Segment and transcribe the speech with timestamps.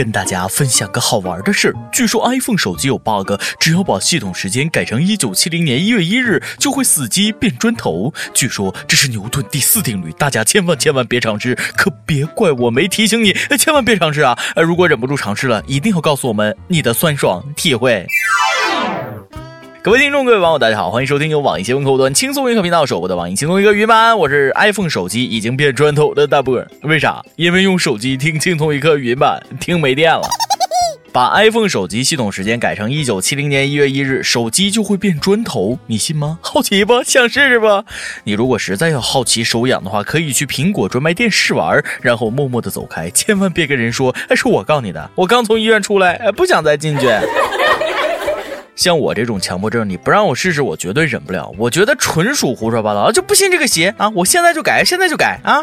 [0.00, 1.74] 跟大家分享个好玩的事儿。
[1.92, 8.10] 据说 iPhone 手机有 bug，只要把系统时间改成一九七零年一月一日，就会死机变砖头。
[8.32, 14.38] 据说这是牛顿第四定律，大家千万千万别尝试，可别怪我没提醒你，千万别尝试啊！
[14.56, 18.06] 如果忍不住尝试了，一定要告诉我们你的酸爽体会。
[19.82, 26.62] 各位听众，各位网友，大家好，欢迎收听由网易新闻客户端轻松一刻频道首播的网易轻松一刻云版，我是 iPhone 手机已经变砖头的大波。
[26.82, 27.24] 为啥？
[27.36, 30.20] 因为用手机听轻松一刻云版听没电了。
[31.12, 36.38] 把 iPhone 手机系统时间改成一九七零年一月一日，手机就会变砖头，你信吗？
[36.42, 37.02] 好奇不？
[37.02, 37.82] 想试试吧？
[38.24, 47.08] 你如果实在要好奇手痒的话，可以去苹果专卖店试玩，然后默默的走开，千万别跟人说，哎，是我告你的，我刚从医院出来，哎，不想再进去。
[48.80, 51.52] 像我这种强迫症，你不让我试试，我绝对忍不了。
[51.58, 54.08] 我觉得纯属胡说八道，就不信这个邪啊！
[54.14, 55.62] 我现在就改，现在就改啊！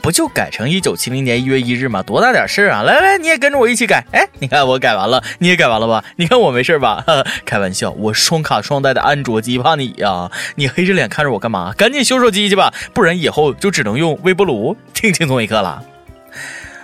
[0.00, 2.04] 不就改成一九七零年一月一日吗？
[2.04, 2.82] 多大点事儿啊！
[2.84, 4.04] 来来，你也跟着我一起改。
[4.12, 6.04] 哎，你看我改完了，你也改完了吧？
[6.14, 7.04] 你看我没事吧？
[7.44, 10.30] 开玩笑，我双卡双待的安卓机，怕你呀？
[10.54, 11.74] 你黑着脸看着我干嘛？
[11.76, 15.82] 赶紧修手机去吧，不然以后就只能用微波炉听轻松一刻了。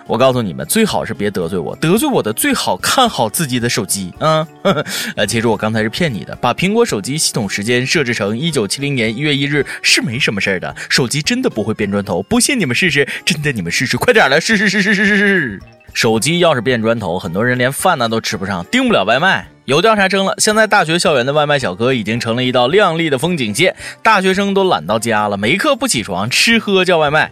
[0.09, 4.49] 我告诉你们，最好是别得罪我，得罪我的最好看好自己的手机啊！
[5.15, 15.61] 呃，其实我刚才是骗你的，把苹果手机系统时间设置成一九七零年一月一日是没什么事儿的，手机真的不会变砖头，不信你们试试，真的你们试试，快点来试试试试试试试！
[15.93, 19.47] 手机要是变砖头，很多人连饭呢都吃不上，订不了外卖。
[19.67, 27.31] 有调查称了，现在大学校园的外卖小哥已经成了一道亮丽的风景线，大学生都懒到家了，没课不起床，吃喝叫外卖。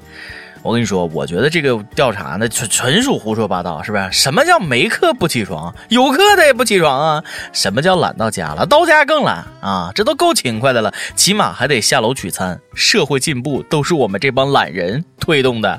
[0.66, 4.10] 我跟你说，我觉得这个调查呢，纯纯属胡说八道，是不是？
[4.10, 5.72] 什么叫没课不起床？
[5.90, 7.24] 有课他也不起床啊？
[7.52, 8.66] 什么叫懒到家了？
[8.66, 9.92] 到家更懒啊？
[9.94, 12.58] 这都够勤快的了，起码还得下楼取餐。
[12.74, 15.78] 社会进步都是我们这帮懒人推动的。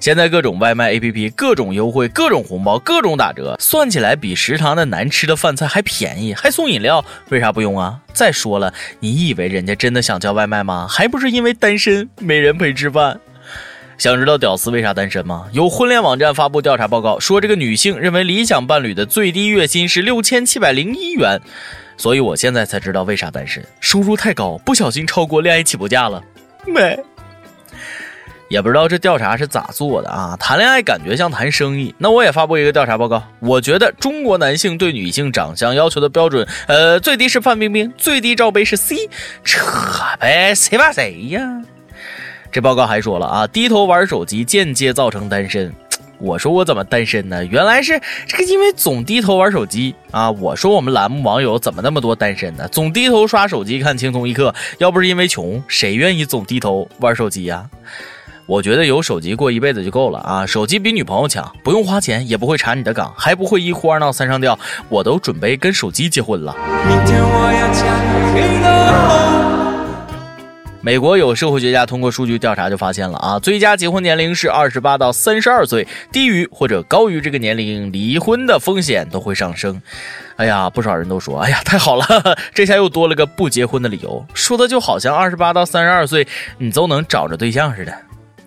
[0.00, 8.00] 现在各种外卖 APP，各种优惠，各种红包，各种打折，算起来比食堂的难吃的饭菜还便宜，还送饮料，为啥不用啊？
[8.12, 10.88] 再说了，你以为人家真的想叫外卖吗？
[10.90, 13.20] 还不是因为单身没人陪吃饭。
[13.98, 15.46] 想知道屌丝为啥单身吗？
[15.52, 21.40] 有婚恋网站发布调查报告说，这个女性认为理想伴侣的最低月薪是六千七百零一元，
[21.96, 26.20] 所以我现在才知道为啥单身，收入太高，不小心超过恋爱起步价了。
[26.66, 26.98] 没，
[28.48, 30.36] 也不知道这调查是咋做的啊？
[30.40, 33.22] 谈恋爱感觉像谈生意，那我也发布一个调查报告。
[33.38, 39.08] 我觉得中国男性对女性长相要求的标准，呃，最低是范冰冰，最低罩杯是 C，
[39.44, 39.64] 扯
[40.18, 41.62] 呗，谁怕谁呀？
[42.52, 45.74] 这报告还说了啊，低头玩手机间接造成单身。
[46.18, 47.42] 我说我怎么单身呢？
[47.46, 47.98] 原来是
[48.28, 50.30] 这个，因为总低头玩手机啊。
[50.30, 52.68] 我说我们栏目网友怎么那么多单身呢？
[52.68, 57.64] 总低头刷手机看轻松一刻，要不是因为穷，谁愿意总低头玩手机呀？
[58.44, 60.44] 我觉得有手机过一辈子就够了啊！
[60.44, 64.58] 手机比女朋友强，不用花钱，也不会查你的岗，还不会一哭二闹三上吊，
[64.90, 66.54] 我都准备跟手机结婚了。
[66.86, 67.82] 明天我要嫁
[68.34, 69.51] 给
[70.84, 79.80] 美国有社会学家通过数据调查就发现了啊，最佳结婚年龄是二十八到三十二岁，低于或者高于这个年龄，离婚的风险都会上升。
[80.34, 82.04] 哎呀，不少人都说，哎呀，太好了，
[82.52, 86.26] 这下又多了个不结婚的理由，说的就好像二十八到三十二岁
[86.58, 87.94] 你都能找着对象似的。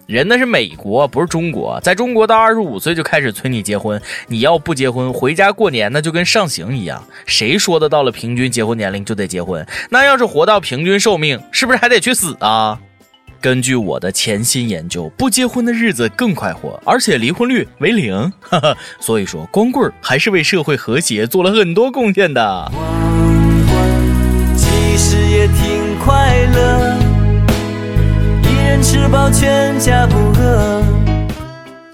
[0.06, 1.80] 人那是美国，不是中国。
[1.82, 7.04] 在中国到二十五岁就开始催你结婚，你要不结婚回家过年，那就跟上刑一样。
[7.26, 9.66] 谁说的到了平均结婚年龄就得结婚？
[9.90, 12.78] 那要是活到平均寿命，是不是还得去死啊？
[13.42, 18.32] 根据我的潜心研究，不结婚的日子更快活，而且离婚率为零。
[18.42, 22.72] 哈哈，所以说光棍还是为社会和谐做了很多贡献的。
[22.72, 22.86] 光
[23.68, 27.05] 棍其实也挺快乐。
[28.82, 30.84] 吃饱全家不饿。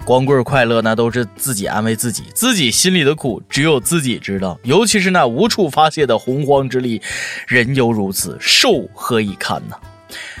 [0.04, 4.58] 光棍快乐那都是自己安慰自己，自己心里的苦只有自己知道。
[4.64, 7.00] 尤其是那无处发泄的洪荒之力，
[7.46, 9.76] 人犹如此，兽何以堪呢？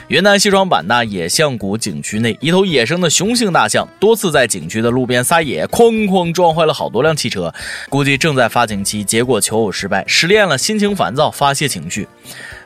[0.08, 7.52] 云南西双版纳野象谷景区内，一头野生的雄性大象多次在景区的路边撒野，哐哐撞坏了好多辆汽车。
[7.88, 12.06] 估计正在发情期，结果求偶失败，失恋了，心情烦躁，发泄情绪。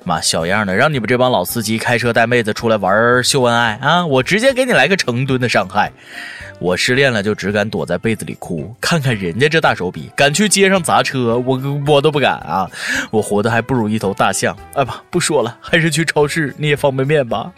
[0.04, 4.06] 妈小样的，让你们这帮老司机开车带妹子出来玩秀恩爱啊！
[4.06, 5.92] 我直接给你来个成吨的伤害。
[6.58, 12.70] 我失恋了就只敢躲在被子里哭，看看人家这大手笔，敢去街上砸车，我我都不敢啊！
[13.10, 14.56] 我活的还不如一头大象。
[14.74, 17.52] 哎不不说了，还是去超市捏方便面吧。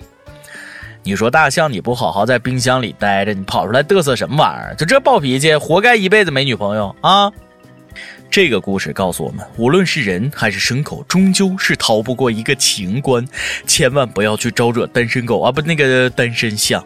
[1.05, 4.75] 你说大象你不好好在冰箱里待着，你跑出来嘚瑟什么玩意儿？
[4.75, 7.31] 就这暴脾气，活该一辈子没女朋友啊！
[8.31, 13.27] 这个故事告诉我们，无论是人还是牲口，终究是逃不过一个情关，
[13.67, 16.85] 千万不要去招惹单身狗啊，不那个单身象。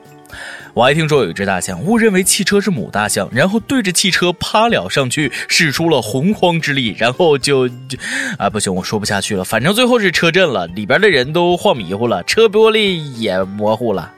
[0.75, 7.99] 我还听说有一只大象误认为汽车是母大象，然后对着汽车趴了上去，使出了洪荒之力，然后就就
[8.39, 9.45] 啊不行，我说不下去了。
[9.45, 14.13] 反正最后是车震了，里边的人都晃迷糊了，车玻璃也模糊了。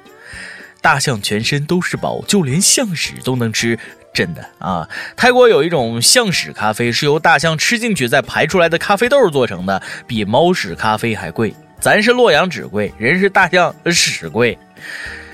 [0.81, 3.79] 大象全身都是宝，就连象屎都能吃，
[4.13, 4.87] 真的啊！
[5.17, 11.55] 泰国有一种象屎咖啡，是由大象吃进去再排出来的咖啡豆做成的，比猫屎咖啡还贵。
[11.81, 14.57] 咱是洛阳纸贵，人是大象屎贵。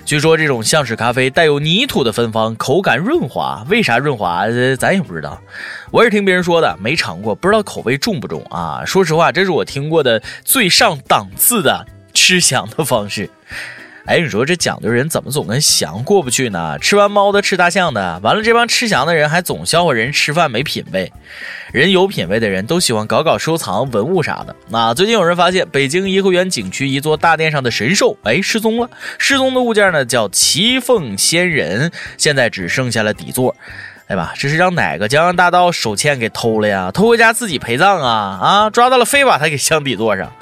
[0.05, 3.64] 据说这种象屎咖啡带有泥土的芬芳，口感润滑。
[3.69, 4.47] 为啥润滑？
[4.79, 5.41] 咱也不知道。
[5.91, 8.82] 我是听别人说的，没尝过，不知道口味重不重啊。
[8.85, 13.31] 说实话，这是我听过的最上档次的吃翔的方式。
[14.10, 16.76] 哎，你说这讲究人怎么总跟翔过不去呢？
[16.80, 21.12] 吃完猫的吃大象的，完了这帮吃翔的人还总笑话人吃饭没品位。
[21.70, 24.56] 人有品位的人都喜欢搞搞收藏文物啥的。
[24.68, 28.90] 那最近有人发现北京颐和园景区一座大殿上的神兽，哎，失踪了。
[29.16, 33.54] 失踪的物件呢叫骑凤仙人，现在只剩下了底座。
[34.08, 36.90] 哎吧，这是让哪个江洋大盗手欠给偷了呀？
[36.92, 38.40] 偷回家自己陪葬啊？
[38.42, 40.32] 啊，抓到了，非把他给镶底座上。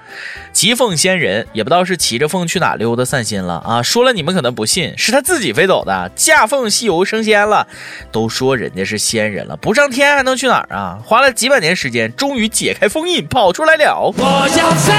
[0.59, 3.81] 疾凤仙人也不知道是骑着凤去哪溜达散心了啊？
[3.81, 7.69] 说了你们可能不信，是他自己飞走的，驾凤西游升仙了。
[8.11, 10.99] 都说人家是仙人了，不上天还能去哪儿啊？
[11.05, 14.13] 花了几百年时间，终于解开封印，跑出来了。
[14.17, 14.93] 我要飞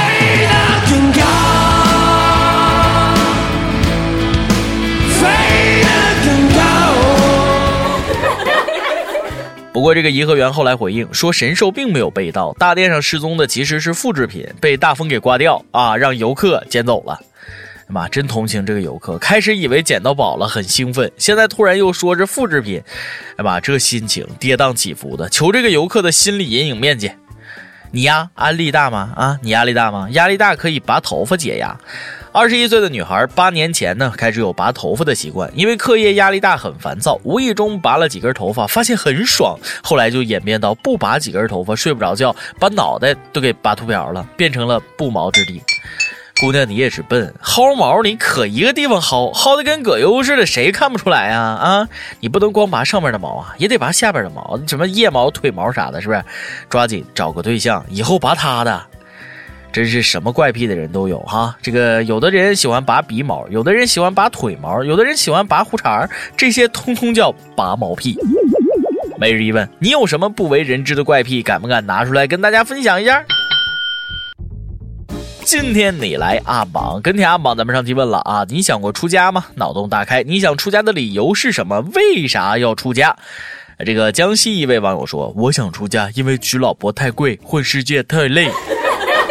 [0.47, 1.88] 得更高。
[9.71, 17.19] 不过，这个颐和园后来回应说，神兽并没有被盗，大殿上失踪的其实是复制品，被大风给刮掉啊，让游客捡走了。
[17.81, 22.81] 哎妈，真同情这个游客，开始以为捡到宝了，很兴奋，现在突然又说是复制品，
[23.37, 27.11] 哎妈，这心情跌宕起伏的，求这个游客的心理阴影面积。
[27.91, 29.13] 你呀，压力大吗？
[29.15, 30.07] 啊，你压力大吗？
[30.11, 31.75] 压力大可以拔头发解压。
[32.31, 45.61] 二十一岁的女孩，八年前呢开始有拔头发的习惯，因为课业压力大很烦躁，无意中拔了几根头发，发现很爽，后来就演变到不拔几根头发睡不着觉，把脑袋都给拔秃瓢了，变成了不毛之地。
[46.39, 51.39] 姑娘，你也是笨，薅毛你可一个地方薅，薅的跟葛优似的，谁看不出来呀？
[51.39, 51.89] 啊，
[52.21, 56.23] 你不能光拔上面的毛啊，也得拔下边的毛，什么腋毛、腿毛啥的，是不是？
[56.69, 58.85] 抓紧找个对象，以后拔他的。
[59.71, 68.17] 真是什么怪癖的人都有哈，这个有的人喜欢拔鼻毛，有的人喜欢拔腿毛，有的人喜欢拔胡茬这些通通叫拔毛癖。
[69.19, 71.43] 每日一问，你有什么不为人知的怪癖？
[71.43, 73.23] 敢不敢拿出来跟大家分享一下？
[75.43, 79.45] 今天你来阿榜，跟帖阿榜，咱们上提问了啊，你想过出家吗？
[79.55, 81.79] 脑洞大开，你想出家的理由是什么？
[81.93, 83.15] 为啥要出家？
[83.85, 88.49] 这个江西一位网友说，我想出家，因为娶老婆太贵，混世界太累。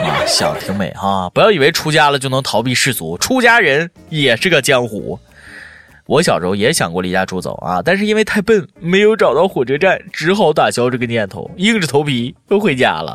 [0.08, 1.30] 啊，想挺美哈！
[1.34, 5.18] 不要以为出家了就能逃避世俗，出家人也是个江湖。
[6.06, 13.14] 我小时候也想过离家出走啊，但是因为太笨，没有找到火车站，只好打消这个念头，硬着头皮又回家了。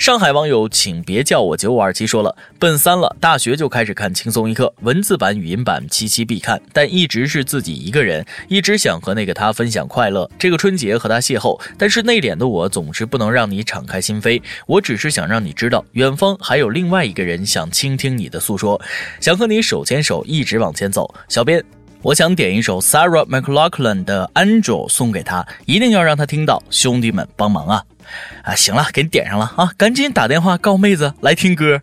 [0.00, 10.26] 上海网友，请别叫我九五二七说了，奔三了，大学就开始看轻松一刻，文字版、语音版，期期必看，但一直是自己一个人，一直想和那个他分享快乐。
[10.38, 14.40] 这个春节和他邂逅，但是内敛的我总是不能让你敞开心扉。
[14.66, 18.80] 我只是想让你知道，远方还有另外一个人想倾听你的诉说，
[19.20, 21.14] 想和你手牵手一直往前走。
[21.28, 21.62] 小编，
[22.02, 26.62] 我想点一首 Sarah McLachlan 的 Angel 送给他，一定要让他听到。
[26.70, 27.84] 兄弟们帮忙啊！
[28.42, 29.70] 啊，行了，给你点上了啊！
[29.76, 31.82] 赶紧打电话告妹子来听歌。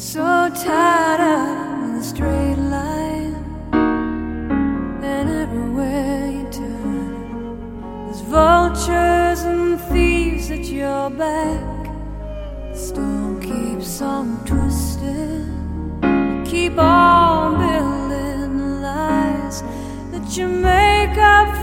[0.00, 3.34] So tired of the straight line,
[5.02, 11.90] and everywhere you turn, there's vultures and thieves at your back.
[12.70, 19.64] The storm keeps on twisting, you keep on building lies
[20.12, 21.57] that you make up.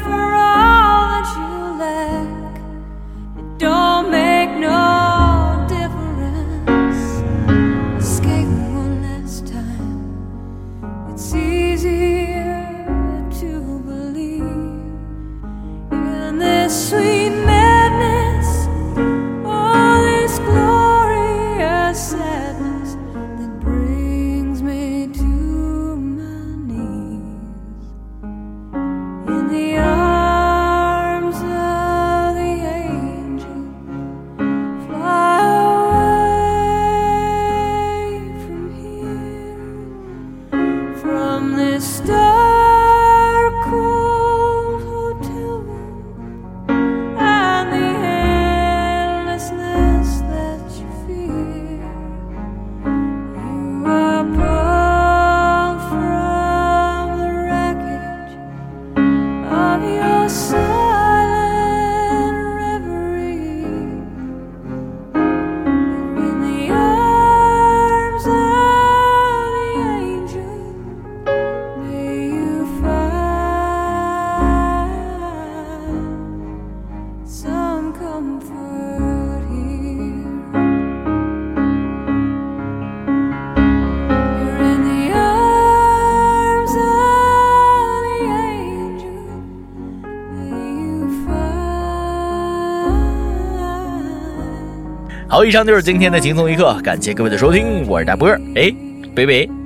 [95.28, 98.74] 好，以上就是今天的轻松一刻，感谢各位的收听，我是大波，哎，
[99.14, 99.65] 北北。